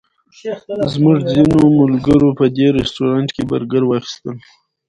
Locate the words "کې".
3.35-3.43